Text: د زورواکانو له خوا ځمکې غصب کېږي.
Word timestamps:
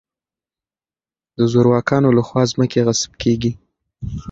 د 1.37 1.39
زورواکانو 1.51 2.09
له 2.17 2.21
خوا 2.27 2.43
ځمکې 2.51 2.79
غصب 2.87 3.11
کېږي. 3.21 3.51